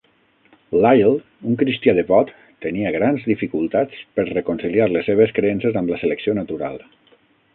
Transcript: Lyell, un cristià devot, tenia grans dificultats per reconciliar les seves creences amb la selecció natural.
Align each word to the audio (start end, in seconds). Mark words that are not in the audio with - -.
Lyell, 0.83 1.17
un 1.51 1.57
cristià 1.61 1.93
devot, 1.97 2.31
tenia 2.65 2.93
grans 2.95 3.27
dificultats 3.33 4.01
per 4.17 4.27
reconciliar 4.31 4.89
les 4.95 5.09
seves 5.11 5.35
creences 5.41 5.81
amb 5.83 5.93
la 5.95 6.03
selecció 6.05 6.39
natural. 6.43 6.83